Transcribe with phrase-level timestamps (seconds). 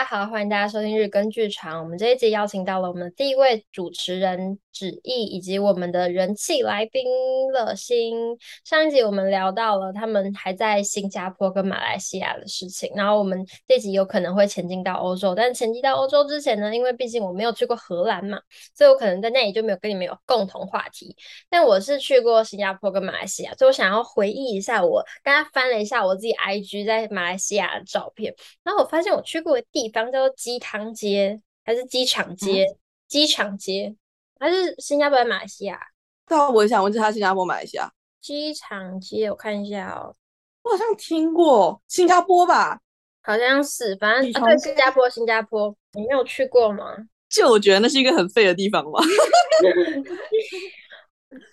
[0.00, 1.84] 大家好，欢迎大家收听日更剧场。
[1.84, 7.04] 我们这一集邀请到了我们的第一位主持人芷艺，以及我们的人气来宾
[7.52, 8.36] 乐心。
[8.64, 18.40] 上一集我们聊到了他们还在新加坡跟马来西亚的事情，然后我们这集有可能会前进到欧洲，但前进到欧洲之前呢，因为毕竟我没有去过荷兰嘛，
[18.74, 21.14] 所以我可能在那里就没有跟你们有共同话题。
[21.48, 28.34] 但我是去过新加坡跟马来西亚，所以我想要回忆一下我刚刚翻了一下我自己 IG 在马来西亚的照片，
[28.64, 29.50] 然后我发现我去过。
[29.50, 32.64] 的地方叫做鸡汤街，还是机场街？
[33.08, 33.96] 机、嗯、场街
[34.40, 35.78] 还是新加坡、马来西亚？
[36.26, 37.92] 对啊，我也想问，是他新加坡、马来西亚？
[38.20, 40.16] 机场街，我看一下哦。
[40.62, 42.80] 我好像听过新加坡吧？
[43.22, 46.96] 好像是，反正、啊、对，新加坡，新加坡，你没有去过吗？
[47.28, 48.98] 就我觉得那是一个很废的地方嘛。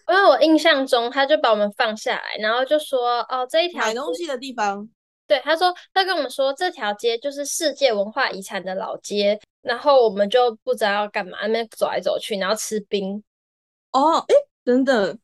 [0.09, 4.90] 因为我印象中，他就把我们放下来，然后就说：“哦，这一条买东西的地方。”
[5.28, 13.22] 对，他说，他跟我们说，这条街就是世界文化遗产的老街，然后我们就不知道要干嘛，那边走来走去，然后吃冰。
[13.92, 15.19] 哦，哎，等等，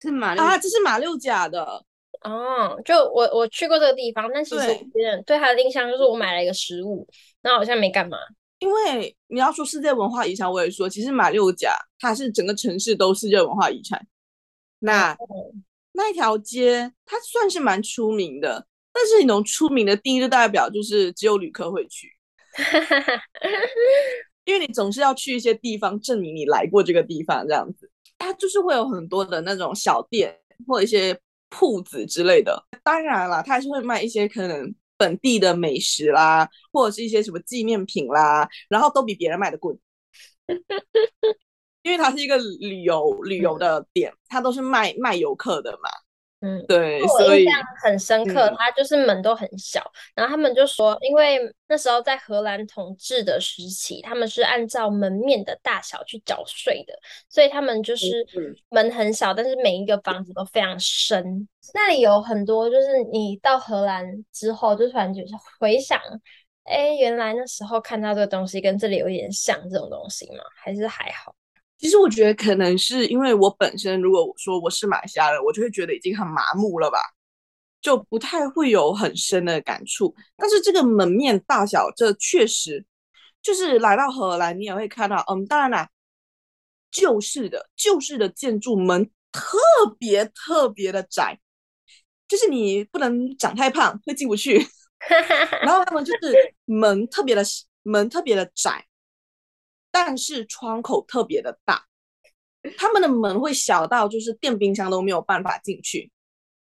[0.00, 1.84] 是马六啊，这是马六甲的。
[2.22, 7.06] 哦，就我我去过这个地方，但其实别人对他的印象就是我买了一个食物，
[7.42, 8.16] 那好像没干嘛。
[8.58, 14.06] 因为你要说世界文化遗产，我也说，其实马六甲它是整个城市都世界文化遗产。
[14.78, 15.52] 那、哦、
[15.92, 18.66] 那一条街，它算是蛮出名的。
[18.98, 22.10] 但是你能出名的定义就代表就是只有旅客会去，
[24.46, 27.90] 因为你总是要去一些地方证明你来过这个地方这样子。
[28.16, 30.34] 它就是会有很多的那种小店
[30.66, 31.14] 或者一些
[31.50, 32.64] 铺子之类的。
[32.82, 39.76] 当然啦，它还是会卖一些可能本地的美食啦，或者是一些什么纪念品啦，然后都比别人卖的贵，
[41.82, 45.90] 因为它是一个旅游旅游的点，它都是卖卖游客的嘛。
[46.46, 56.94] 嗯，对，我印象很深刻，它就是门都很小，嗯，然后他们就说，因为那时候在荷兰统治的时期，他们是按照门面的大小去缴税的，
[57.28, 58.24] 所以他们就是
[58.70, 61.48] 门很小，但是每一个房子都非常深。
[61.74, 66.00] 那里有很多，就是你到荷兰之后，就突然就是回想，
[66.64, 70.42] 哎，原来那时候看到这个东西跟这里有点像这种东西吗？
[70.56, 71.34] 还是还好？
[71.78, 76.98] 其实我觉得可能是因为我本身，如果我说我是马来西亚人，我就会觉得已经很麻木了吧，
[77.82, 80.14] 就不太会有很深的感触。
[80.36, 82.84] 但是这个门面大小，这确实
[83.42, 85.88] 就是来到荷兰，你也会看到，嗯，当然啦，
[86.90, 89.58] 旧式的旧式的建筑门特
[89.98, 91.38] 别特别的窄，
[92.26, 94.66] 就是你不能长太胖会进不去，
[95.62, 97.44] 然后他们就是门特别的
[97.82, 98.86] 门特别的窄。
[99.98, 101.86] 但是窗口特别的大，
[102.76, 106.12] 他们的门会小到就是电冰箱都没有办法进去，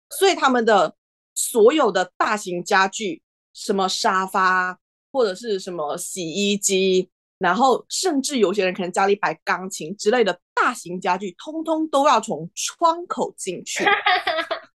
[0.10, 0.96] 所以他们的
[1.36, 3.22] 所有的大型家具，
[3.54, 4.80] 什么沙发
[5.12, 13.86] 或者是什么洗衣机，然后甚至有些人可能家里摆钢琴之类的大型家具，通通都要从窗口进去。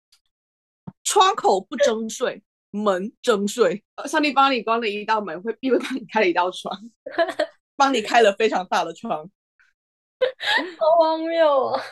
[1.05, 2.43] 窗口不征税，
[2.73, 3.85] 门征税。
[4.07, 6.77] 上帝帮你关了一道门，会必会帮你开了一道窗。
[7.77, 9.29] 帮你开了非常大的窗，
[10.79, 11.83] 好荒谬啊！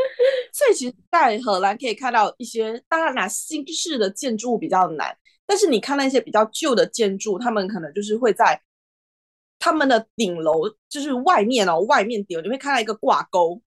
[0.52, 5.14] 所以其实，在荷兰可以看到一些，当然啦，新式的建筑物比较难，
[5.46, 8.60] 但是你看那些比较旧的建筑，他们可能就是会在
[9.58, 13.60] 他们的顶楼，就是外面哦，外面顶，你会看到一个挂钩，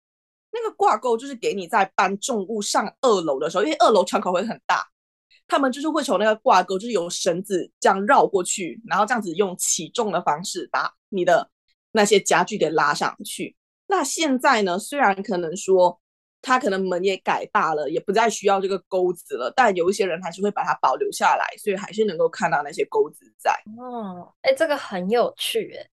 [0.51, 4.83] 那个挂钩就是给你在搬重物上二楼的时候，因为二楼窗口会很大，
[5.47, 11.49] 他们就是会从那个挂钩，就是有绳子这样绕过去，然后这样子用起重的方式把你的。
[11.95, 13.55] 那些家具给拉上去。
[13.85, 14.79] 那现在呢？
[14.79, 16.01] 虽然可能说
[16.41, 23.51] 它可能门也改大了，也不再需要这个钩子了，但有一些人还是会把它保留下来，所以还是能够看到那些钩子在。
[23.77, 25.87] 哦，哎，这个很有趣哎。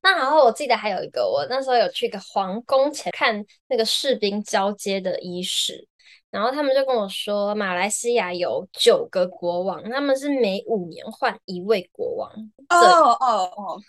[0.00, 5.86] 那然后我记得还有一个，我那时候有去一个皇宫前看那个士兵交接的仪式，
[6.30, 12.30] 然后他们就跟我说，马来西亚有九个国王，他们是每五年换一位国王。
[12.70, 13.82] 哦哦哦。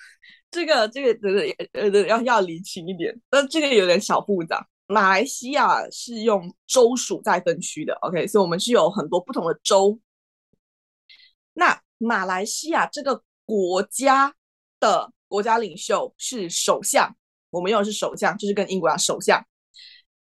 [0.58, 1.30] 这个这个
[1.74, 4.68] 呃呃要要理清一点，那这个有点小复杂。
[4.88, 10.00] 马来西亚是用州属在分区的，OK，所以我们是有很多不同的州。
[11.54, 14.34] 那马来西亚这个国家
[14.80, 17.16] 的国家领袖是首相，
[17.52, 19.46] 我们用的是首相，就是跟英国一样首相。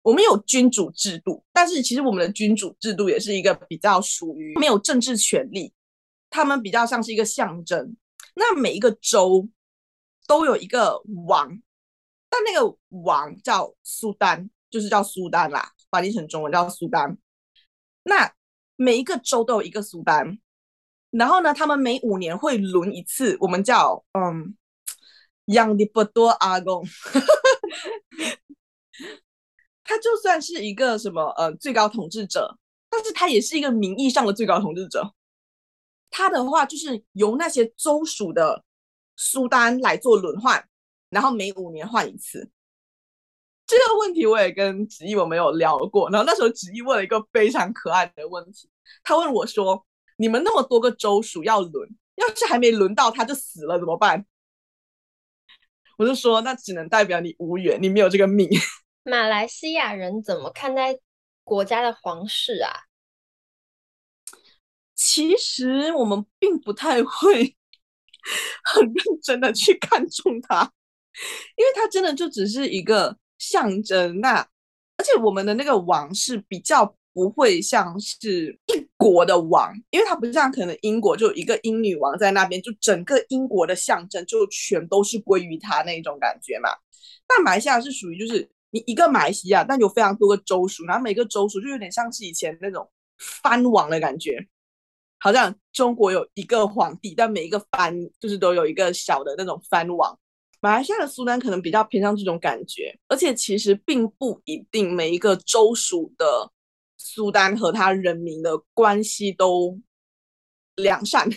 [0.02, 5.72] 我们有君主制度，但是其实我们的君主制度也是一个比较属于没有政治权力，
[6.30, 7.96] 他们比较像是一个象征。
[8.36, 9.48] 那每一个州。
[10.26, 11.60] 都有一个王，
[12.28, 17.16] 但那个王叫苏丹，就是叫苏丹啦，翻译成中文叫苏丹。
[18.04, 18.32] 那
[18.76, 20.38] 每一个州都有一个苏丹，
[21.10, 24.56] 然后呢，他们每五年会轮一次，我们叫嗯，
[25.46, 26.84] 养的不多阿公。
[29.84, 32.58] 他就算是一个什么呃最高统治者，
[32.88, 35.12] 但是他也是一个名义上的最高统治者。
[36.08, 38.64] 他的话就是由那些州属的
[39.16, 40.68] 苏丹来做轮换，
[41.10, 42.50] 然后每五年换一次。
[43.66, 48.68] 这个问题我也跟子毅我们有聊过，然后那时候子毅问了一个非常可爱的问题，
[49.02, 49.86] 他问我说。
[50.16, 54.24] 你们那么多个州属要轮，要是还没轮到他就死了怎么办？
[55.98, 58.48] 我就说那只能代表你无缘，你没有这个命。
[59.02, 60.96] 马来西亚人怎么看待
[61.42, 62.70] 国家的皇室啊？
[64.94, 67.56] 其实我们并不太会
[68.74, 70.62] 很认真的去看重它，
[71.56, 74.20] 因为它真的就只是一个象征。
[74.20, 74.36] 那
[74.96, 76.96] 而且我们的那个王是比较。
[77.14, 86.70] 不会像是一国的王，因为他不像可能英国就一个英女王在那边，就整个英国的象征就全都是归于他那种感觉嘛。
[87.26, 94.46] 但马来西亚是属于就是你一个马来西亚，但有非常多个州属，然后每个州属就有点像是以前那种藩王的感觉，
[95.22, 100.18] 好像中国有一个皇帝，但每一个藩就是都有一个小的那种藩王。
[100.60, 106.50] 马来西亚的苏丹可能比较偏向这种感觉，而且其实并不一定每一个州属的。
[107.04, 109.76] 苏丹和他人民的关系都
[110.76, 111.28] 良善，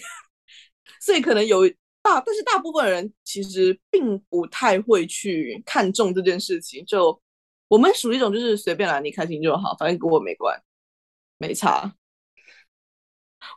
[1.02, 1.68] 所以可能有
[2.04, 6.86] 大，但是大部分人其实并不太会去看重这件事情。
[6.86, 7.20] 就
[7.68, 10.56] 我们属于一种就是随便来，你开心就好，反正跟我没关，
[11.40, 11.92] 没差，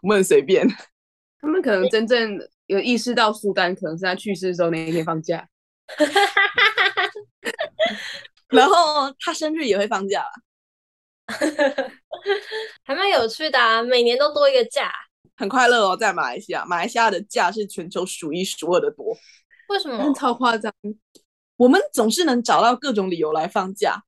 [0.02, 0.66] 我们很随便。
[1.40, 5.48] 他们可能真正有意识到苏丹可能是他去世的时候那一天放假，
[8.48, 10.24] 然后他生日也会放假。
[12.84, 14.90] 还蛮有趣的啊，每年都多一个假，
[15.36, 15.96] 很快乐哦。
[15.96, 19.16] 在马来西亚，马来西亚的假是全球数一数二的多。
[19.68, 20.12] 为什么？
[20.14, 20.72] 超夸张！
[21.56, 24.02] 我们总是能找到各种理由来放假。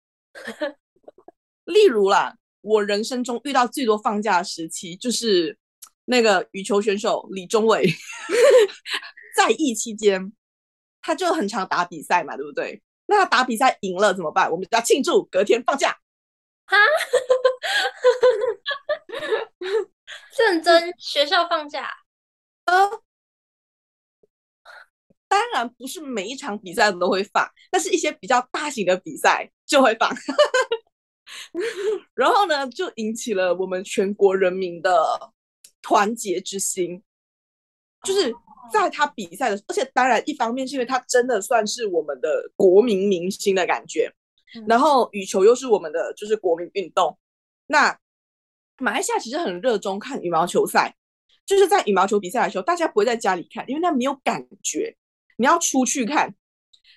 [1.65, 5.59] 例如啦，我人生中遇到最多放假的时期，就是
[6.11, 7.87] 那个羽球选手李宗伟，
[9.37, 10.33] 在役期间，
[11.01, 12.83] 他就很常打比赛嘛，对不对？
[13.07, 14.51] 那他打比赛赢了怎么办？
[14.51, 15.97] 我们就要庆祝，隔天放假。
[16.67, 16.77] 哈，
[20.37, 21.89] 认真学校放假？
[22.65, 22.91] 呃，
[25.29, 30.13] 当然不是每一场比赛都会放，但是一些比较大型的比赛就会放。
[32.15, 35.33] 然后呢，就引起了我们全国人民的
[35.83, 37.03] 团结之心，
[38.05, 38.35] 就是
[38.73, 44.13] 在他比赛的时候，而且当然一方面是因为他真的算是我们的国民明星的感觉。
[44.67, 47.17] 然后羽球又是我们的就是国民运动，
[47.69, 47.97] 那
[48.79, 50.97] 马来西亚其实很热衷看羽毛球赛，
[51.47, 54.97] 就是在羽毛球比赛的时候，大家不会在家里看，因为那没有感觉，
[55.37, 56.35] 你要出去看，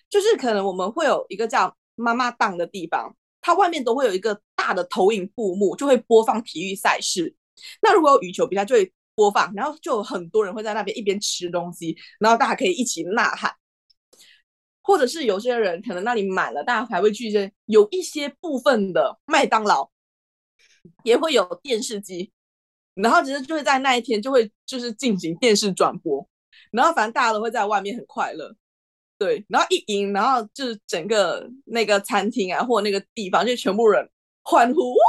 [0.09, 7.35] 就是可能我们会有一个叫妈妈档的地方，它外面都会有一个大的投影布幕，就会播放体育赛事。
[7.81, 13.53] 那如果有羽球比赛，就会播放，然后就有很多人会在那边一边吃东西，然后大家可以一起呐喊。
[14.85, 19.89] 或者是有些人可能那里满了，大家还会去一些有一些部分的麦当劳
[21.03, 22.29] 也会有电视机，
[22.93, 26.27] 然后只是就会在那一天就会就是进行电视转播，
[26.71, 28.53] 然后反正大家都会在外面很快乐，
[29.17, 34.05] 对，然后一赢，然后就是整个那个餐厅啊或那个地方就全部人
[34.43, 35.05] 欢呼，哇，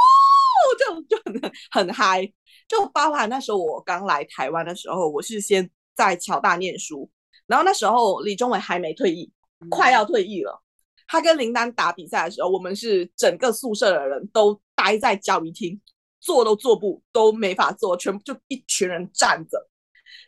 [0.77, 2.25] 就就很 很嗨，
[2.67, 7.09] 就包含那时候我刚来台湾的时候，我是先在侨大念书，
[7.47, 9.31] 然后那时候李宗伟还没退役。
[9.69, 10.61] 快要退役了，
[11.07, 15.81] 他跟林丹打比赛的时候，我们是整个宿舍的人都待在教育厅，
[16.19, 19.67] 坐都坐不，都没法坐，全部就一群人站着，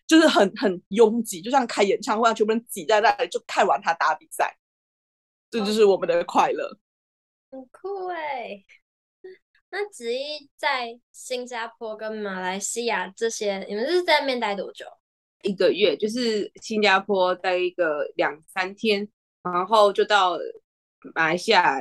[0.07, 4.57] 就是很很拥挤，就像开演唱会，全部人挤在那里就看完他打比赛，
[5.51, 6.79] 这就是我们的快乐。
[7.51, 8.63] 很酷哎！
[9.69, 14.86] 那子怡在新加坡跟马来西亚这些，你们是在那边待多久？
[15.43, 19.07] 一个月，就是新加坡待一个两三天。
[19.43, 20.38] 然后就到
[21.15, 21.79] 马来西亚，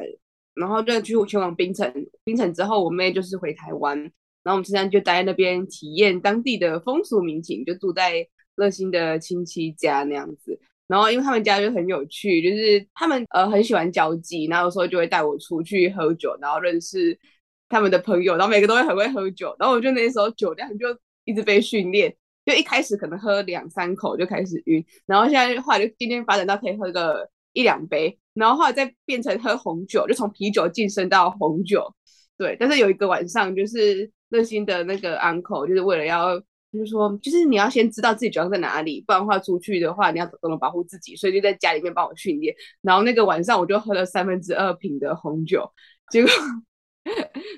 [0.54, 1.92] 然后就去前往槟城。
[2.22, 3.98] 槟城之后，我妹就是回台湾，
[4.44, 8.24] 然后我们现在就待在那边体验当地的风俗民情，就住在
[8.54, 10.56] 乐心的亲戚家那样子。
[10.86, 17.18] 然后因为他们家就很有趣，就是他们呃很喜欢交际，然后有时候就会带我出去喝酒，然后认识
[17.68, 19.54] 他们的朋友，然后每个都会很会喝酒。
[19.58, 20.86] 然后我就那时候酒量就
[21.24, 27.28] 一直被训练，就一开始可能喝两三口就开始晕，然后现在后来就渐渐发展到可以喝个。
[27.56, 31.90] 一两杯，然后后来再变成喝红酒，就从啤酒晋升到红酒。
[32.36, 36.38] 对，但是有一个晚上，就是热心的那个 uncle，就是为了要
[36.70, 41.16] 就是说，就是你要先知道自己酒量在哪里，不然的话出去的话，你要懂得保护自己。
[41.16, 42.54] 所以就在家里面帮我训练。
[42.82, 45.66] 然后那个晚上我就喝了三分之二瓶的红酒，
[46.12, 46.30] 结果，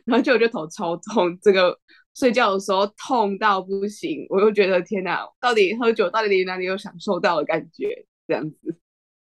[0.04, 1.78] 然后就我就头超痛，这个
[2.14, 8.06] 睡觉的时候痛到不行，我又觉得天哪，到底喝酒到底哪里有享受到的感觉？
[8.26, 8.78] 这样子，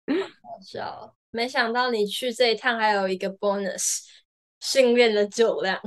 [0.07, 1.15] 好笑。
[1.31, 4.01] 没想到你去这一趟还有一个 bonus，
[4.59, 5.81] 训练的酒量。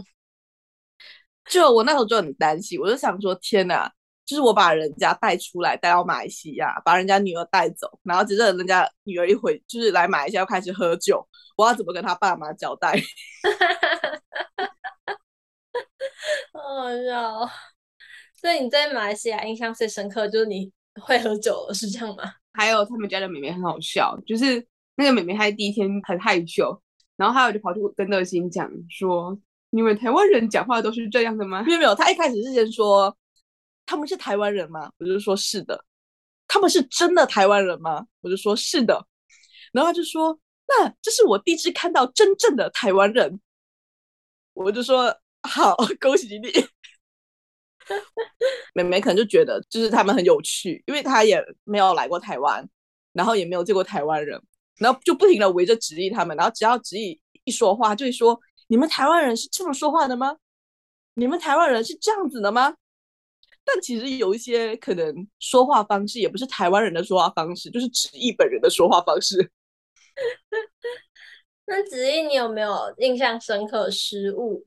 [1.49, 3.89] 就我那时候就很担心，我就想说，天哪，
[4.25, 11.25] 就是我把人家带出来，带到马来西亚，把人家女儿带走，然后接着人家女儿一回，就是来马来西亚又开始喝酒，
[11.57, 13.01] 我要怎么跟他爸妈交代？
[16.69, 17.51] 好笑。
[18.35, 22.25] 所以你在马来西亚印象最深刻就是你会喝酒了，是这样吗？
[22.53, 26.81] 还有他们家的妹妹很好笑，就是那个妹妹她第一天很害羞，
[27.17, 29.39] 然后还有就跑去跟乐心讲说。
[29.71, 31.63] 你们台湾人讲话都是这样的吗？
[31.65, 33.15] 没有没有，她一开始是先说
[33.85, 34.91] 他们是台湾人吗？
[34.97, 35.85] 我就说是的。
[36.47, 38.07] 他们是真的台湾人吗？
[38.23, 39.07] 我就说是的。
[39.73, 43.39] 然后他就说，那这是我第一次看到真正的台湾人。
[44.55, 45.15] 我就说
[45.47, 46.51] 好， 恭喜你。
[48.75, 52.69] 妹妹可能就觉得就是他们很有趣，因为他也没有来过台湾，
[53.13, 54.43] 然后也没有见过台湾人，
[54.79, 58.39] 然后就不停的围着直译他们，然后只要直译一说话，就会说。
[58.69, 60.39] 你们台湾人是这么说话的吗？
[61.15, 62.75] 你们台湾人是这样子的吗？
[63.65, 69.53] 但其实有一些可能说话方式也不是台湾人的说话方式，就是直译本人的说话方式。
[71.67, 74.67] 那直译你有没有印象深刻失误？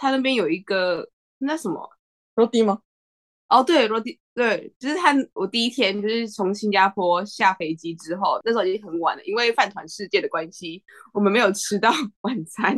[0.00, 1.86] 他那边有一个那什么
[2.34, 2.80] 罗迪吗？
[3.48, 5.14] 哦，对，罗迪，对，就是他。
[5.34, 11.92] 我第一天就是从新加坡下飞机之后，那时候已经很晚了，因为饭团世界的关系，我们没有吃到
[12.22, 12.74] 晚餐。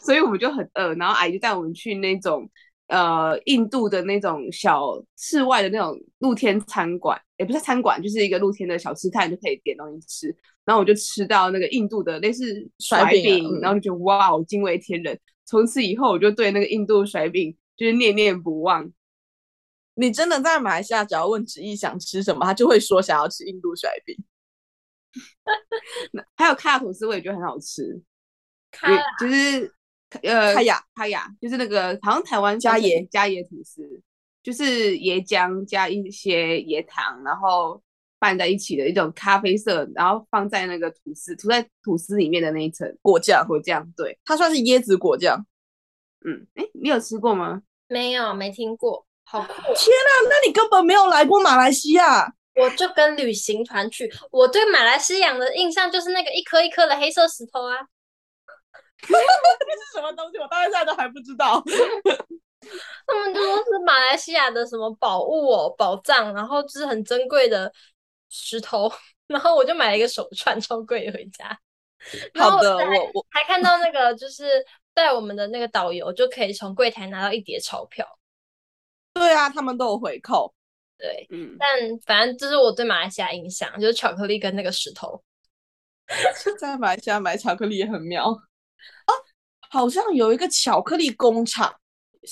[0.00, 2.50] 所以我们就很饿，然后阿姨就带我们去那种
[2.88, 10.36] 呃印度的那种小室外的那种露天餐馆，也不是餐馆，就是一个露天的小吃摊，就可以点东西吃。
[10.64, 12.44] 然后我就吃到那个印度的类似
[12.80, 15.18] 甩饼，然后就觉得哇，惊为天人。
[15.44, 18.92] 从此以后，我就对那个印度甩饼就是念念不忘。
[19.94, 24.16] 你真的在马来西亚，只要问直译想吃什么，他就会说想要吃印度甩饼。
[26.36, 28.02] 还有卡吐司，我也觉得很好吃。
[28.70, 28.88] 卡
[29.20, 29.70] 就是
[30.22, 34.00] 呃，卡雅卡雅，就是那个好像台湾加椰加椰吐司，
[34.42, 37.82] 就是椰浆加一些椰糖，然后
[38.22, 45.44] 拌在一起的一种咖啡色，然后放在那个吐司涂在吐司里面的那一层果酱果酱，对，它算是椰子果酱。
[46.24, 47.62] 嗯，哎，你有吃过吗？
[47.88, 49.04] 没有，没听过。
[49.24, 49.48] 好酷！
[49.48, 52.32] 天啊，那你根本没有来过马来西亚。
[52.54, 57.76] 我就跟旅行团去，我对马来西亚的印象就是那个一颗一颗的黑色石头啊。
[59.02, 60.38] 这是什么东西？
[60.38, 61.60] 我到现在都还不知道。
[63.04, 67.72] 他们就说是马来西亚的什么宝物哦，宝藏，然后就是很珍贵的
[68.32, 68.90] 石头，
[69.26, 71.46] 然后我就买了一个手串，超贵回家。
[72.34, 74.44] 好的，我我还看到那个就是
[74.94, 78.06] 带我们的那个导游就可以从柜台拿到一叠钞票。
[79.12, 80.52] 对啊，他们都有回扣。
[80.96, 81.68] 对，嗯，但
[82.06, 85.22] 反正这是我对马来西亚印象，就是巧克力跟那个石头。
[86.58, 88.30] 在马来西亚买巧克力也很妙。
[88.30, 89.12] 啊，
[89.70, 91.72] 好像有一个巧克力工厂，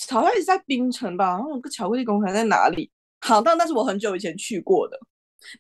[0.08, 1.30] 好像也是在槟城吧？
[1.30, 2.90] 然后有个巧克力工厂在哪里？
[3.20, 4.98] 好，但那是我很久以前去过的。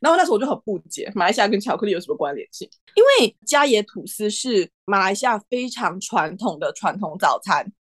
[0.00, 2.68] 然后那时候我就很不解，马来西亚跟巧克力有什么关联性？
[2.94, 7.72] 因为加椰吐司是马来西亚非常传统的传统早餐，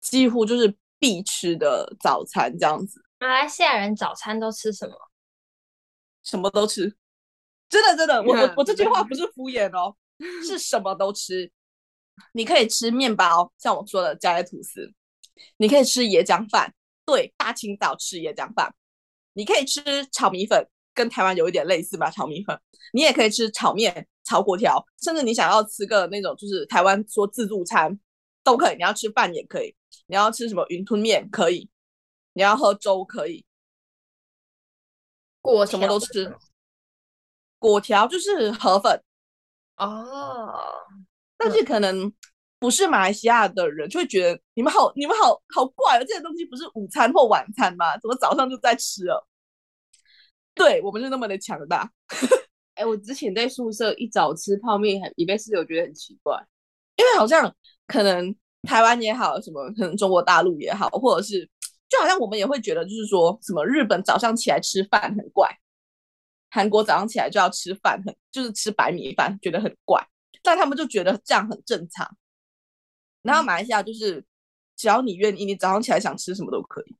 [0.00, 3.02] 几乎就是必吃的早餐这样子。
[3.18, 4.94] 马来西亚人早餐都吃什么？
[6.24, 6.96] 什么都吃，
[7.68, 9.96] 真的真的，我我我这句话不是敷衍哦。
[10.46, 11.50] 是 什么都吃，
[12.32, 14.92] 你可以吃面包，像我说的加椰吐司，
[15.56, 16.72] 你可以吃椰浆饭，
[17.04, 18.72] 对，大清早吃椰浆饭，
[19.34, 22.58] 你可以吃炒米粉，跟台湾有一点类似吧，炒米粉，
[22.92, 27.98] 你也可以吃炒面、炒粿条，甚至你想要吃个那种就是台湾说自助餐
[28.44, 29.74] 都可以，你要吃饭也可以，
[30.06, 31.70] 你要吃什么云吞面可以，
[32.34, 33.44] 你要喝粥可以，
[35.40, 36.34] 果什么都吃，
[37.60, 39.02] 粿条就是河粉。
[39.76, 40.60] 哦，
[41.36, 42.12] 但是可能
[42.62, 47.98] 不是马来西亚的人就会觉得你们好，你们好好怪哦，这些东西不是午餐或晚餐吗？
[47.98, 49.26] 怎么早上就在吃了？
[50.54, 51.90] 对，我们是那么的强大。
[52.74, 56.40] 哎、欸，我之前在宿舍一早吃泡面，还也被室友觉得很奇怪，
[56.94, 57.52] 因为好像
[57.88, 61.50] 可能台湾也好，什么可能中国大陆也好，或者是
[61.88, 65.50] 就好像我们也会觉得，就是说什么日本早上起来吃饭很怪。
[66.48, 70.06] 韩国早上起来就要吃饭，很就是吃白米饭，觉得很怪，
[70.44, 72.08] 但他们就觉得这样很正常。
[73.22, 74.24] 然后马来西亚就是，
[74.76, 76.96] 只要你愿意，你早上起来想吃什么都可以。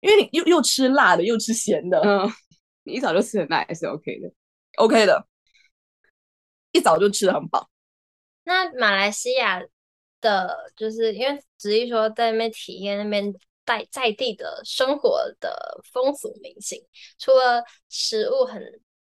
[0.00, 2.26] 因为你又又吃辣的，又吃咸的，嗯，
[2.84, 4.32] 你一早就吃很辣也是 OK 的
[4.76, 5.26] ，OK 的，
[6.72, 7.68] 一早就吃的很饱。
[8.44, 9.62] 那马来西亚
[10.22, 13.30] 的，就是因为子毅说在那边体验那边
[13.66, 16.82] 在在地的生活的风俗民情，
[17.18, 18.62] 除了食物很，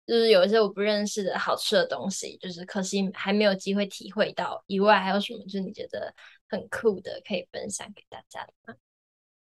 [0.09, 6.11] 就是有一些我不认识的好吃的东西，就是可惜还没有机会体会到以外，还有什么就是你觉得
[6.49, 8.75] 很酷的可以分享给大家的吗？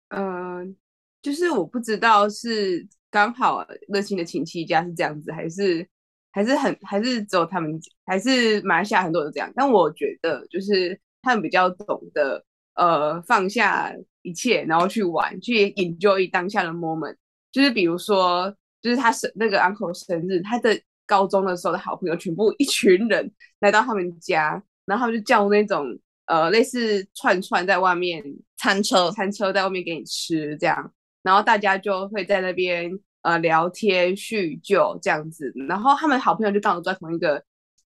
[0.08, 0.76] 嗯、
[1.22, 5.88] 就是我不知道是刚好热心的亲戚家是这样子，还是。
[6.34, 9.52] 还是很，还是只有他们，还是马来西亚很多人这样。
[9.54, 12.42] 但我觉得，就是他们比较懂得，
[12.72, 17.16] 呃，放下一切，然后去玩，去 enjoy 当下的 moment。
[17.50, 25.86] 就是比如说，就是他生那个 uncle 生日，他的高中的时候的好朋友，全部一群人来到他们家，然后他们就叫那种
[26.26, 28.22] 呃类似串串在外面
[28.58, 32.90] 餐车，餐车在外面给你吃这样，然后大家就会在那边。
[33.22, 37.40] 呃，聊天叙旧这样子，然后他们好朋友就刚好在同一个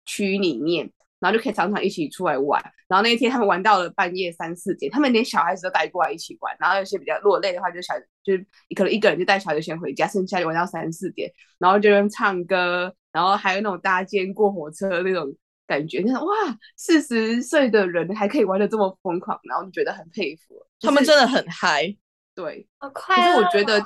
[0.05, 2.61] 区里面，然后就可以常常一起出来玩。
[2.89, 6.57] 然后那一天他们玩到了半夜三四点，他们连小孩子都带过来一起玩。
[6.59, 15.33] 然后有些比较落累的话，就小就是可能一个人就带小孩先回家，剩下就玩到三四点，然后就用唱歌，然后还有那种搭肩过火车那种
[15.67, 16.33] 感觉，就是哇，
[16.77, 20.55] 四十岁的人还可以玩的这么疯狂，然后就觉得很佩服。
[20.79, 21.95] 就是、他们真的很嗨，
[22.35, 23.23] 对，好快乐。
[23.23, 23.85] 可是我觉得。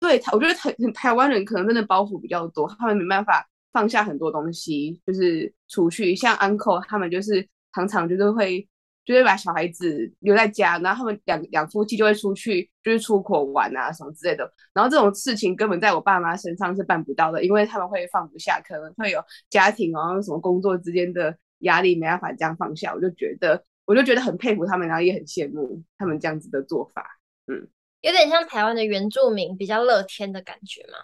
[0.00, 6.16] 对，我觉得台台湾人可能真的包袱比较多，他们没办法放下很多东西，就是出去。
[6.16, 8.66] 像 uncle 他们就是常常就是会，
[9.04, 14.50] 就会把小孩子留在家，然后他们两两夫妻就会出去，就是出国玩啊什么之类的。
[14.72, 22.94] 然后这种事情根本在我爸妈身上是办不到的，因为他们会放不下，可能会有家庭啊什么工作之间的压力，没办法这样放下。
[22.94, 27.04] 我就觉得，我就觉得很佩服他们，然后也很羡慕他们这样子的做法，
[27.46, 27.68] 嗯。
[28.00, 30.98] 有点像台湾的原住民比较乐天的感觉嘛？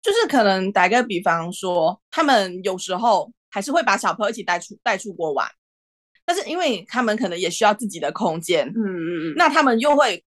[0.00, 5.48] 就是可能打个比方说，他们有时候还是会把小朋友一起带出带出国玩，
[6.24, 10.24] 但是因为他们可能也需要自己的空间，嗯嗯嗯，那他们又会，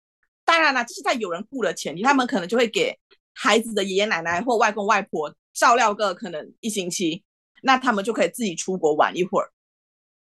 [0.44, 2.98] 当然啦，这是在有人雇的前提，他们可能就会给
[3.32, 7.22] 孩子的爷爷奶奶或外公外婆照料个可能一星期，
[7.62, 9.52] 那他们就可以自己出国玩一会儿。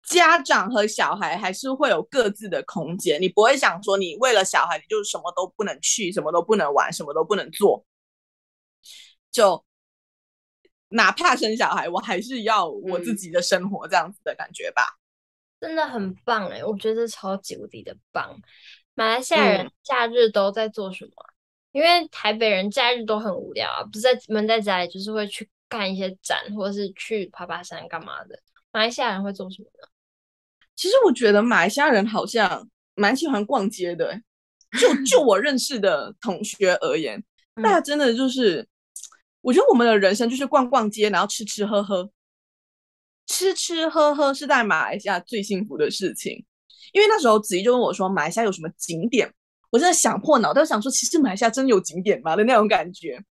[0.07, 7.83] 家长和小孩还是会有各自的空间，你不会想说你为了小孩，你就什么都不能去，什么都不能玩，什么都不能做。
[9.33, 9.65] 就
[10.90, 14.83] 哪怕生小孩，我还是要我自己的生活，这样子的感觉吧。
[15.59, 18.40] 嗯，真的很棒哎，我觉得超级无敌的棒。
[18.94, 21.12] 马来西亚人假日都在做什么？
[21.14, 21.35] 嗯，
[21.72, 28.38] 因为台北人假日都很无聊啊，不是在闷在家里，就是会去看一些展，或者是去爬爬山干嘛的。
[28.72, 29.88] 马来西亚人会做什么呢？
[30.76, 34.20] 其实我觉得马来西亚人好像蛮喜欢逛街的，
[34.81, 37.22] 就就我认识的同学而言，
[37.57, 38.66] 大家真的就是，
[39.40, 42.11] 我觉得我们的人生就是逛逛街，然后吃吃喝喝，
[43.26, 46.44] 吃吃喝喝是在马来西亚最幸福的事情。
[46.92, 49.33] 因为那时候子怡就问我说，马来西亚有什么景点？
[49.70, 53.22] 我真的想破脑袋想说，其实马来西亚真有景点吗的那种感觉。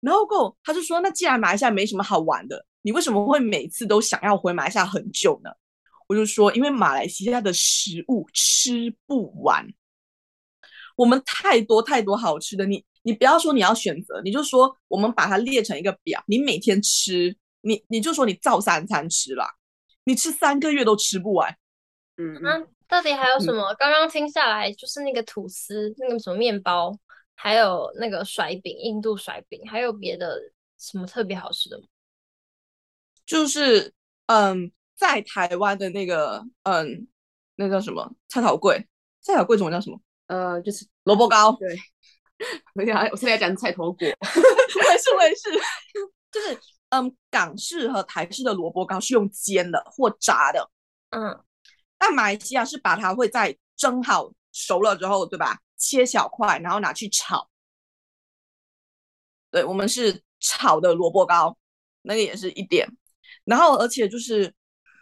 [0.00, 5.50] 然后过他就说，那既然马来西亚没什么好玩的，你为什么会每次都想要回马来西亚很久呢？
[6.08, 9.66] 我就说，因为马来西亚的食物吃不完，
[10.96, 12.66] 我们太多太多好吃的。
[12.66, 19.48] 你你不要说你要选择，你就说我们把它列成一个表，你每天吃，你你就说你照三餐吃啦，
[20.04, 21.56] 你吃三个月都吃不完。
[22.16, 23.62] 嗯，那到底还有什么？
[23.72, 26.92] 嗯、刚刚听下来就是那个吐司，那个什么面包，
[27.34, 30.38] 还有那个甩饼，印度甩饼，还有别的
[30.78, 31.84] 什么特别好吃的吗？
[33.24, 33.94] 就是
[34.26, 34.72] 嗯。
[34.98, 37.06] 在台湾的那个，嗯，
[37.56, 38.82] 那叫什么菜头粿？
[39.20, 40.00] 菜头粿中文叫什么？
[40.28, 41.52] 呃，就是萝卜糕。
[41.52, 41.76] 对，
[42.74, 45.52] 我现在我现在讲菜头果，我也是我也是，
[46.30, 46.58] 就是
[46.90, 50.70] 嗯，港式和台式的萝卜糕是用煎的或炸的，
[51.10, 51.42] 嗯，
[51.98, 55.58] 但马来西亚是把它会在蒸好熟了之后，对吧？
[55.76, 57.48] 切小块，然后拿去炒。
[59.50, 61.56] 对，我们是炒的萝卜糕，
[62.02, 62.86] 那个也是一点，
[63.44, 64.54] 然后而且就是。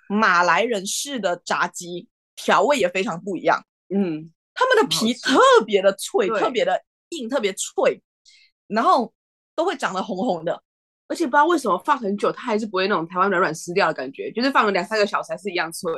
[0.06, 6.78] 马来人式的炸鸡调味也非常不一样，嗯，他们的皮特别的脆，特别的
[7.10, 8.00] 硬，特别脆，
[8.66, 9.12] 然后
[9.54, 10.62] 都会长得红红的，
[11.06, 15.90] 而且不知道为什么放很久，它还是不会那种台湾软软湿掉的感觉，就是放了两三个小时还是一样脆，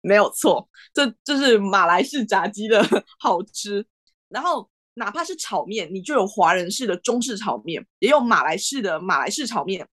[0.00, 2.82] 没有错，这就是马来式炸鸡的
[3.18, 3.86] 好吃。
[4.28, 9.86] 然后哪怕是炒面，你就有华人式的中式炒面，也有马来式的马来式炒面，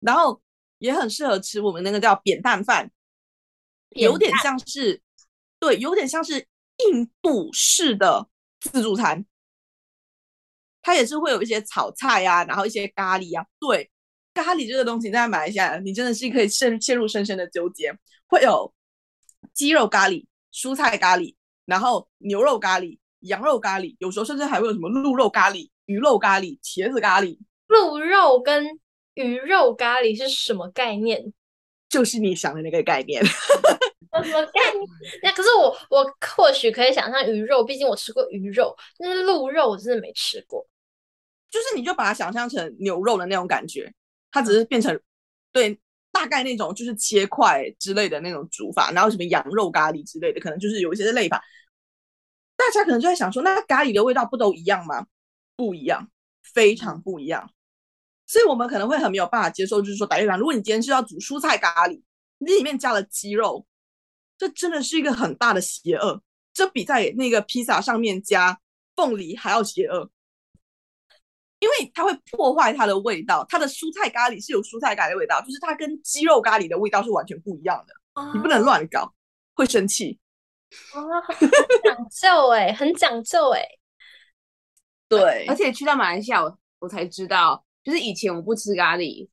[0.00, 0.40] 然后。
[0.78, 2.90] 也很适合吃我们那个叫扁担饭，
[3.92, 5.00] 有点像是，
[5.58, 6.34] 对，有点像是
[6.90, 8.28] 印度式的
[8.66, 9.24] 自助餐，
[10.82, 13.46] 它也是会有一些炒菜呀、啊，然后一些咖喱啊。
[13.58, 13.90] 对，
[14.34, 17.96] 咖喱这个东西在马来西亚，你真的是可以陷陷入深深的纠结。
[18.26, 18.72] 会有
[19.52, 27.38] 鸡肉咖喱、蔬菜咖喱，然后牛肉咖喱、羊肉咖喱，有时候甚至还会有什么鹿肉咖喱、鱼肉咖喱、茄子咖喱。
[27.68, 28.78] 鹿肉跟
[29.14, 31.32] 鱼肉咖喱是什么概念？
[31.88, 33.22] 就是你想的那个概念。
[34.22, 34.84] 什么概念？
[35.22, 36.04] 那可是我我
[36.36, 40.66] 或许可以想象鱼肉，毕竟我吃过鱼肉，但是鹿肉我真的没吃过。
[41.50, 43.92] 就是你就把它想象成牛肉的那种感觉，
[44.30, 45.02] 它只是变成、嗯、
[45.52, 51.42] 对大概那种就是切块之类的那种煮法，然后什么羊肉咖喱之类的，可能就是有一些类法。
[52.56, 55.06] 大家可能就在想说，那咖喱的味道不都一样吗？
[55.56, 56.10] 不一样，
[56.42, 57.50] 非常不一样。
[58.26, 62.02] 所以我们可能会很没有办法接受，就是说，打比方，如果你今天是要煮蔬菜咖喱，
[62.38, 63.64] 你里面加了鸡肉。
[64.38, 66.22] 这真的是一个很大的邪恶，
[66.52, 68.58] 这比在那个披萨上面加
[68.94, 70.10] 凤梨还要邪恶，
[71.58, 73.44] 因为它会破坏它的味道。
[73.48, 77.94] 它的蔬菜咖喱是有蔬菜咖喱的味道，就是它跟鸡肉咖喱的味道是完全不一样的。
[78.14, 78.34] Oh.
[78.34, 79.14] 你不能乱搞，
[79.54, 80.18] 会生气。
[80.94, 81.48] 哦、oh,，很
[81.82, 83.62] 讲究哎，很讲究哎。
[85.08, 89.28] 对，而且去到马来西亚，我我才知道，就是以前我不吃咖喱，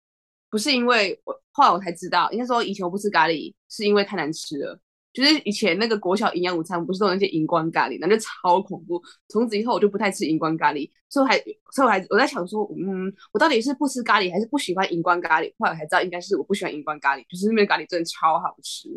[0.49, 4.79] 不是因为我，后来我才知道，应该说以前我不吃咖喱是因为太难吃了。
[5.13, 8.99] 就是以前那个国小营养午餐不是都有那些荧光咖喱，那就超恐怖。
[9.29, 11.37] 从此以后我就不太吃荧光咖喱，所以我还，
[11.71, 15.53] 所以我还我在想说，嗯，我到底是不吃咖喱还是不喜欢荧光咖喱？
[15.59, 18.89] 后来我才知道应该是我不喜欢荧光咖喱，就是那边咖喱真的超好吃。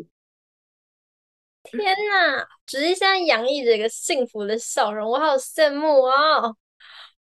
[1.63, 6.55] 天哪，只是现在洋溢着一个幸福的笑容，我好羡慕哦。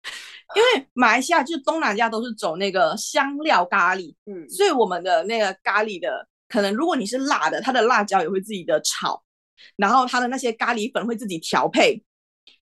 [0.56, 6.28] 因为马来西亚就是东南亚都是走那个香料咖喱，嗯，所以我们的那个咖喱的。
[6.48, 9.24] 可能如果你是辣的，它的辣椒也会自己的炒，
[9.76, 12.04] 然后它的那些咖喱粉会自己调配。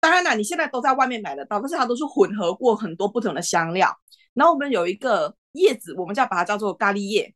[0.01, 3.95] 当然啦，你现在都在外面买得到，但是它都是混合过很多不同的香料。
[4.35, 7.35] 然后我们有一个叶子，我们叫把它叫做咖喱叶，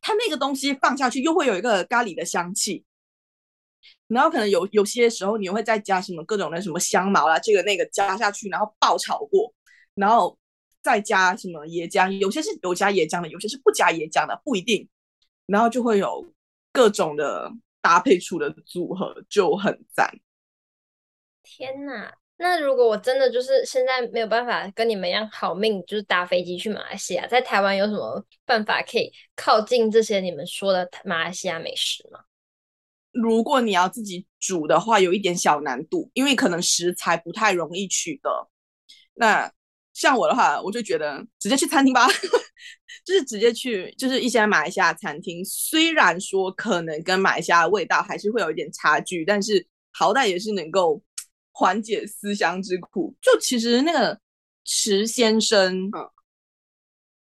[0.00, 2.84] 它那个东西放下去又会有一个咖喱的香气。
[4.08, 9.52] 然后可能有有些时候你会再加什么各种的什么香茅啦，这个那个加下去，然后爆炒过，
[9.94, 10.38] 然后
[10.82, 14.88] 再加什么椰浆，有些是有加椰浆的，有些是不加椰浆的，不一定。
[15.46, 16.26] 然后就会有
[16.72, 20.12] 各种的搭配出的组合，就很赞。
[21.42, 22.12] 天哪！
[22.38, 32.20] 那如果我真的就是现在没有办法跟你们一样好命，就是搭飞机去马来西亚，在台湾有什么办法可以靠近这些你们说的马来西亚美食吗？
[33.10, 38.50] 如果你要自己煮的话，有一点小难度，因为可能食材不太容易取得。
[39.14, 39.50] 那
[39.94, 42.06] 像我的话，我就觉得直接去餐厅吧。
[43.06, 51.00] 就是直接去，就是一些马来西亚餐厅，虽然说可能跟马来西亚的味道还是会有一点差距，但是好歹也是能够
[51.52, 53.14] 缓解思乡之苦。
[53.22, 54.20] 就其实那个
[54.64, 55.88] 池先生，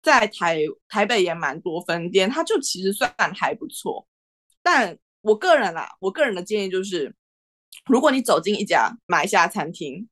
[0.02, 4.08] 在台台北也蛮多分店，他就其实算还不错。
[4.60, 7.14] 但我个人啦，我个人的建议就是，
[7.86, 10.08] 如果你走进一家马来西亚餐厅，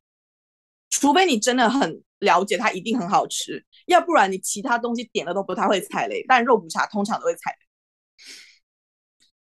[0.90, 3.64] 除非你真的很了解，它一定很好吃。
[3.86, 7.58] 要不然你其他东西点了都不太会踩雷，但肉骨茶通常都会踩雷。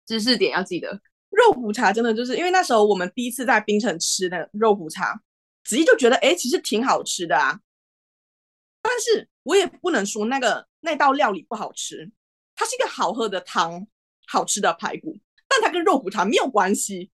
[0.07, 1.01] 知识点要记得，
[1.31, 5.21] 肉骨茶真的就是因为那时候我们第一次在槟城吃的肉骨茶，
[5.65, 7.61] 子怡就觉得哎，其实挺好吃的啊。
[8.81, 12.11] 但是我也不能说那个那道料理不好吃，
[12.55, 13.87] 它是一个好喝的汤，
[14.27, 17.11] 好吃的排骨，但它跟肉骨茶没有关系。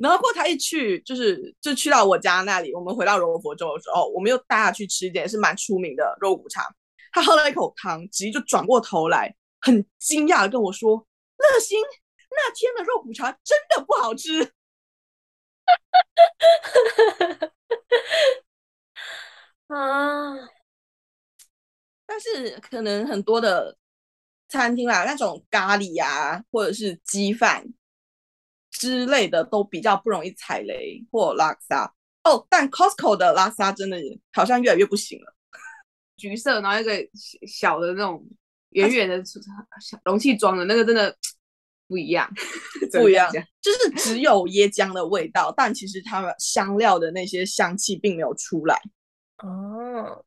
[0.00, 2.74] 然后过他一去，就是就去到我家那里。
[2.74, 6.66] 我们回到柔佛州的时候，我们又带他去吃一点是蛮出名的肉骨茶。
[7.12, 10.96] 他喝了一口汤，直接就转过头来，很惊讶的跟我说
[11.36, 11.78] ：“乐心，
[12.30, 14.40] 那天的肉骨茶真的不好吃。
[19.68, 20.34] ”啊！
[22.06, 23.76] 但是可能很多的
[24.48, 27.66] 餐厅啦，那种咖喱啊，或者是鸡饭。
[28.80, 31.92] 之类的都比较不容易踩雷或拉沙
[32.24, 33.98] 哦，但 Costco 的拉沙真的
[34.32, 35.34] 好像越来越不行了。
[36.16, 36.92] 橘色，然后一个
[37.46, 38.26] 小的那种
[38.70, 41.14] 圆圆的小容器装的那个真的
[41.88, 42.26] 不一样，
[42.90, 48.80] 不一样，就是只有椰浆的味道，但其实它们香料的那些香气并没有出来。
[49.42, 50.24] 哦，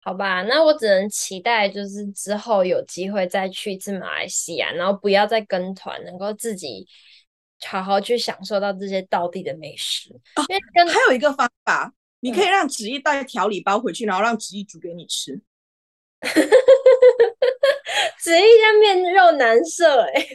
[0.00, 6.86] 好吧，那我只能期待就是之后有机会再去一次马来西亚，然后不要再跟团，能够自己。
[7.66, 10.10] 好好去享受到这些道地的美食。
[10.36, 15.40] 哦，因为跟还有一个方法，你可以让芷忆带调理包回去，然后让芷忆煮给你吃。
[18.20, 20.26] 芷忆像面肉难色哎。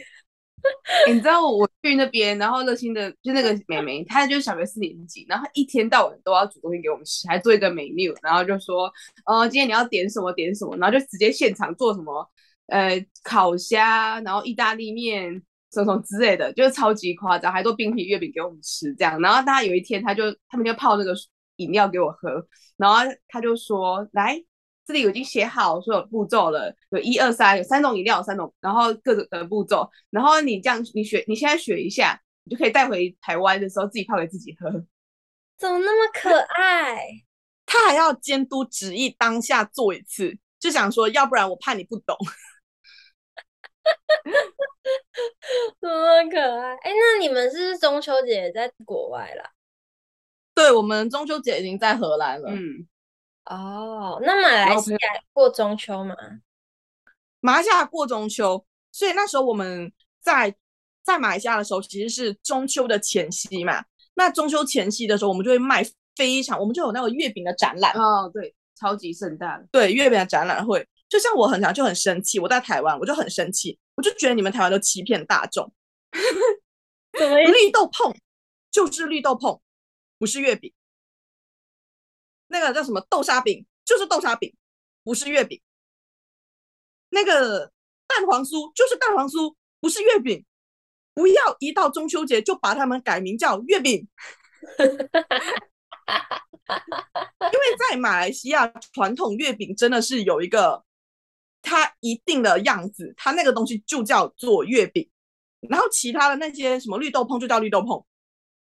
[1.06, 8.92] 欸、你知道我去那边，然后热心的就那个妹妹，她就是小学四年级，然后一天到晚都要煮东西给我们吃，还做一个 menu，然后就说，
[9.24, 12.28] 呃，今天你要点什么点什么，然后就直接现场做什么，
[12.66, 15.40] 呃，烤虾，然后意大利面，
[15.72, 21.14] 什么什么之类的，就是超级夸张，还做冰皮月饼给我们吃，这样，然后大家有一天，他就他们就泡那个
[21.56, 24.42] 饮料给我喝，然后他就说，来。
[24.86, 34.70] 这里我已经写好所有步骤了，有一二三，有三种饮料，三种，然后各种的步骤，然后你这样，你学，你现在学一下，你就可以带回台湾的时候自己泡给自己喝。
[35.58, 37.02] 怎么那么可爱？
[37.66, 42.16] 他还要监督旨意当下做一次，就想说，要不然我怕你不懂。
[45.80, 46.74] 怎么那么可爱？
[46.76, 49.50] 哎，那你们是不是中秋节也在国外啦？
[50.54, 52.50] 对，我们中秋节已经在荷兰了。
[52.50, 52.86] 嗯。
[53.46, 54.98] 哦，那马来西亚
[55.32, 56.14] 过中秋吗？
[57.40, 60.54] 马来西亚过中秋，所以那时候我们在
[61.02, 63.82] 在马来西亚的时候，其实是中秋的前夕嘛。
[64.14, 65.82] 那中秋前夕的时候，我们就会卖
[66.14, 69.58] 非常，我们就有那个月饼的展览哦，对，超级盛大。
[69.72, 75.72] 对，月饼的展览会，就像我很常就很生气，我在台湾我就很生气，我就觉得你们台湾都欺骗大众，
[77.10, 78.14] 绿豆碰
[78.70, 79.60] 就是绿豆碰，
[80.20, 80.72] 不是月饼。
[82.46, 84.54] 那个叫什么豆沙饼，就是豆沙饼，
[85.02, 85.60] 不是月饼。
[87.08, 87.72] 那个
[88.06, 90.44] 蛋黄酥就是蛋黄酥，不是月饼。
[91.12, 94.06] 不要一到中秋节就把它们改名叫月饼。
[94.78, 94.86] 因
[97.58, 100.84] 为在马来西亚，传统月饼真的是有一个
[101.68, 105.08] 它一定的样子，它那个东西就叫做月饼。
[105.68, 108.04] 然后其他的那些什么绿豆椪就叫绿豆椪，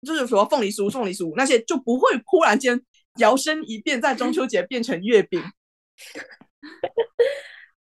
[0.02, 2.84] 就是说凤梨酥、凤梨酥那些就不会忽然间。
[3.18, 5.42] 摇身一变，在中秋节变成月饼。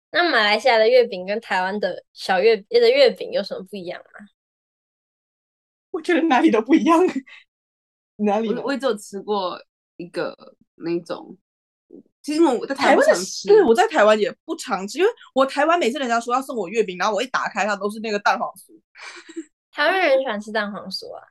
[0.09, 4.25] 那马来西亚的月饼跟台湾的小月的月饼有什么不一样吗？
[5.91, 6.97] 我觉得哪里都不一样。
[8.15, 8.47] 哪里？
[8.53, 9.61] 我我只有吃过
[9.97, 10.33] 一个
[10.75, 11.37] 那种。
[12.27, 18.77] 其实我在台湾常吃，对，我在台湾也不常吃，因为我台湾每次人家说要送我月饼，然后我一打开，它都是那个蛋黄酥。
[19.71, 21.23] 台湾人喜欢吃蛋黄酥啊，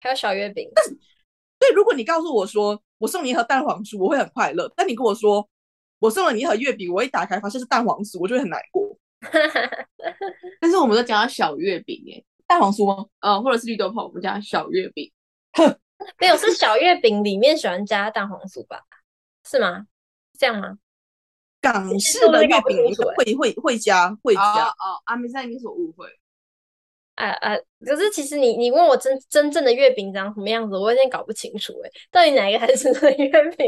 [0.00, 0.66] 还有小月饼。
[1.58, 4.72] 对，如果你告诉我说我送你一盒蛋黄酥，我会很快乐。
[4.74, 5.46] 但你跟我说
[5.98, 8.96] 我送了你一盒月饼，我一打开发现是蛋黄酥，我就会很难过。
[10.62, 13.04] 但是我们都讲到小月饼耶，蛋黄酥吗？
[13.20, 15.12] 呃，或者是绿豆泡，我们讲小月饼。
[16.18, 18.80] 没有，是小月饼里面喜欢加蛋黄酥吧？
[19.44, 19.84] 是吗？
[20.38, 20.78] 这样吗？
[21.60, 22.78] 港式的月饼
[23.16, 26.06] 会会会加会加哦，哦，阿美莎应该是我误会。
[27.16, 27.56] 啊啊！
[27.84, 33.66] 可是其实你你问我真真正的月饼长什么样子，我有点搞不清楚哎，到底哪一个才是真的月饼？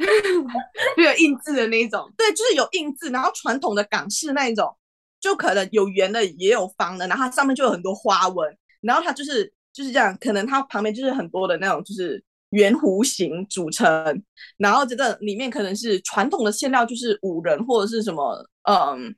[0.96, 4.74] 就有印字的那一种，对，就是有印字，然后传统的港式那一种，
[5.20, 14.22] 就可能有圆的也有方的，然后它上面就有很多花纹，然后它就是就是这样，可能它旁边就是很多的那种就是圆弧形组成，
[14.56, 19.14] 然后这个里面可能是传统的馅料，就是五仁或者是什么嗯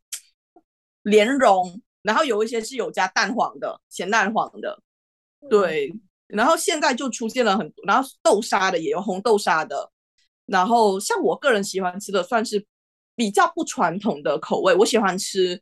[1.03, 1.81] 莲蓉。
[2.03, 4.81] 然后有一些是有加蛋黄的，咸蛋黄的，
[5.51, 5.93] 对。
[6.29, 9.91] 然后现在就出现了很多，然后豆沙的也有红豆沙的。
[10.47, 12.65] 然后像我个人喜欢吃的，算是
[13.15, 14.75] 比较不传统的口味。
[14.75, 15.61] 我喜欢吃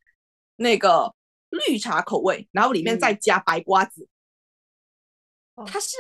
[0.56, 1.12] 那个
[1.50, 4.06] 绿茶口味，然后里面再加白瓜子。
[5.56, 5.96] 嗯、它是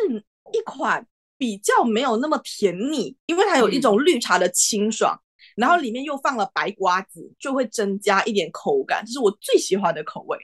[0.52, 1.04] 一款
[1.38, 5.20] 比较没有那么甜腻，因为它有一种绿茶的清爽。
[5.54, 10.36] 然后里面又放了白瓜子，就会增加一点口感，这是我最喜欢的口味。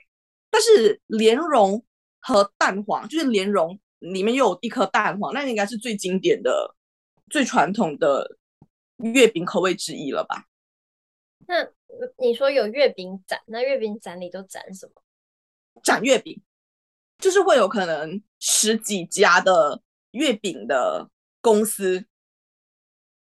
[0.49, 1.85] 但是莲蓉
[2.19, 6.75] 和蛋黄，就是莲蓉里面又有一颗蛋黄，那应该是最经典的、
[7.29, 8.37] 最传统的
[8.97, 10.45] 月饼口味之一了吧？
[11.45, 11.67] 那
[12.17, 14.93] 你说有月饼展，那月饼展里都展什么？
[15.83, 16.41] 展月饼，
[17.19, 19.79] 就是会有可能十几家的
[20.13, 21.09] 月饼的
[21.41, 22.05] 公司。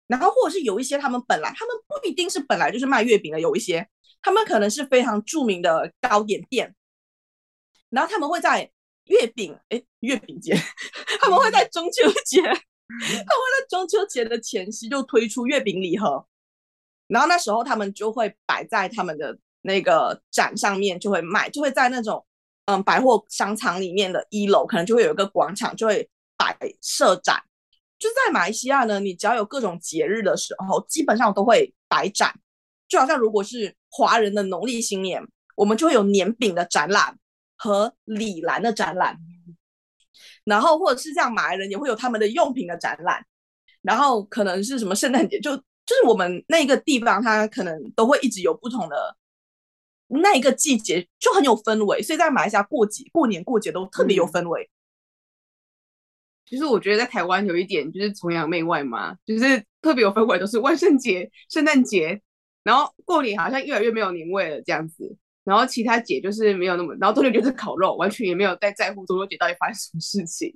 [0.06, 3.88] 然后，或者是有一些他们本来，他们不一定是本来就是卖月饼的，有一些
[4.22, 6.76] 他们可能是非常著名的糕点店，
[7.90, 8.70] 然后他们会在
[9.06, 10.54] 月饼哎月饼节，
[11.20, 16.28] 他们会在中秋节，他们会在中秋节的前夕就推出月饼礼盒，
[17.08, 22.24] 然后那时候他们就会摆在他们的那个展上面就会卖，就会在那种
[22.66, 26.08] 嗯百货商场里面的一楼，可能就会有一个广场，就会
[26.44, 27.42] 摆设展。
[27.98, 32.38] 就在马来西亚呢，你只要有各种节日的时候，基本上都会摆展。
[32.90, 35.26] 就好像如果是华人的农历新年，
[35.56, 37.18] 我们就会有年饼的展览
[37.56, 39.18] 和礼篮的展览。
[40.44, 43.26] 然后或者是这样，马来人也会有他们的用品的展览。
[43.82, 49.16] 然后可能是什么圣诞节，就就是我们那个地方，它可能都会一直有不同的
[50.08, 54.70] 那一个季节就很有氛围，所以在马来西亚过节、过年过节都特别有氛围。
[56.46, 62.22] 其实我觉得在台湾有一点就是崇洋媚外嘛，就是特别有氛围，都是万圣节、圣诞节，
[62.64, 65.18] 然后过年好像越来越没有年味了这样子。
[65.44, 70.54] 然后其他节就是没有那么，然后中秋节是烤肉，完全也没有在在乎中秋节到底发生什么事情。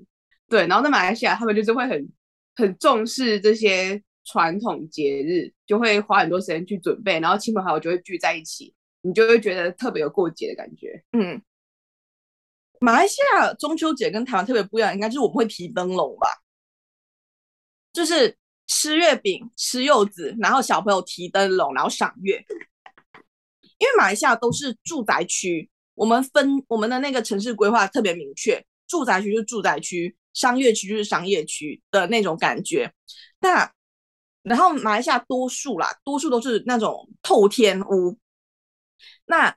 [0.47, 2.09] 对，然后在马来西亚，他们就是会很
[2.55, 11.03] 很重视这些传统节日，就会花很多时间去准备，然后亲朋好友就会聚在一起，你就会觉得特别有过节的感觉。
[11.11, 11.41] 嗯，
[12.79, 16.27] 马来西亚中秋节跟台湾特别不一样，应该就是我们会提灯笼吧，
[17.93, 18.37] 就是
[18.67, 22.43] 吃月饼、吃柚子，然后小朋友提灯笼，然后赏月。
[23.79, 32.91] 因为马来西亚都是住宅区，我们分我们的那个城市规划特别明确，住宅区就是住宅区，商业区就是商业区的那种感觉。
[33.39, 33.71] 那
[34.41, 38.17] 然后马来西亚多数啦，多数都是那种透天屋。
[39.25, 39.55] 那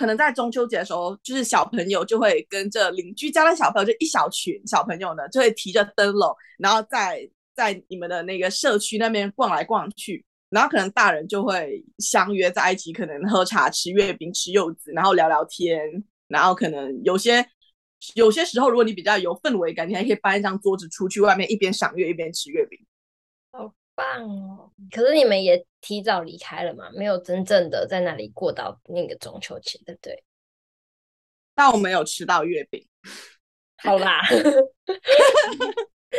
[0.00, 7.20] 可能在中秋节的时候，就是小朋友就会跟着邻居家的小朋友，就一小群小朋友呢，就会提着灯笼，然后在
[7.54, 10.24] 在你们的那个社区那边逛来逛去。
[10.48, 15.78] 然后可能大人就会相约在一起，可能喝茶、吃月饼、吃柚子，然后聊聊天。
[16.28, 17.44] 然后可能有些
[18.14, 22.78] 有些时候，如果你比较有氛围感，你还可以搬一张桌子出去外面，一边赏月一边吃月饼。
[24.00, 24.70] 好棒哦！
[24.90, 26.90] 可是你们也提早离开了嘛？
[26.92, 30.24] 没有真正的在那里过到那个中秋节，对不对？
[31.54, 32.86] 但我没有吃到月饼。
[33.76, 34.20] 好啦。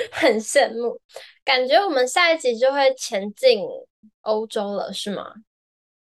[0.10, 1.02] 很羡慕，
[1.44, 3.62] 感觉我们下一集就会前进
[4.22, 5.34] 欧洲了，是吗？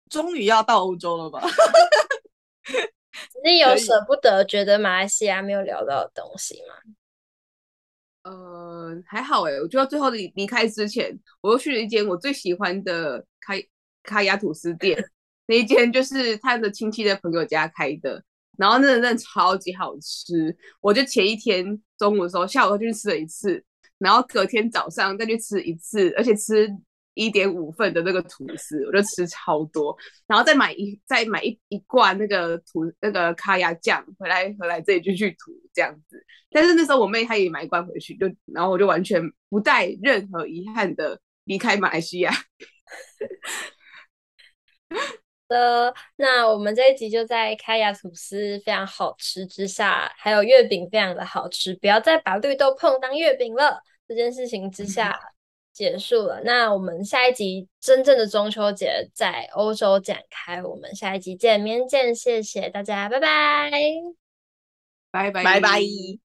[0.08, 1.42] 终于要到欧洲了吧？
[3.44, 6.74] 你有舍不得觉得马来西亚没有聊到的东西吗？
[8.24, 13.62] 呃，还好哎，我就要最后离离开之前，我又去了一间我最喜欢的开
[14.02, 15.02] 开亚吐司店，
[15.46, 18.22] 那一间就是他的亲戚的朋友家开的，
[18.58, 23.64] 然后那真的超级好吃，我就前一天中午的时候，下午就去吃了一次。
[23.98, 26.68] 然后隔天早上再去吃一次，而且吃
[27.14, 29.96] 一点五份的那个吐司，我就吃超多，
[30.26, 36.24] 然后再买一再买一一罐那个吐那个咖椰酱回来回来这里就去吐这样子。
[36.50, 42.32] 但是那时候我妹她也买一罐回去，就然后我就完全不带任何遗憾的离开马来西亚。
[45.46, 53.82] 的那我们这一集就在咖椰吐司非常好吃之下，还有月饼非常的好吃，不要再把绿豆碰当月饼了。
[54.06, 55.18] 这件事情之下
[55.74, 63.70] 结束了，嗯、那我们下一集真正的中秋节在欧洲展开，我们下一集见明天见，谢谢大家，拜拜，
[65.10, 66.23] 拜拜，拜拜。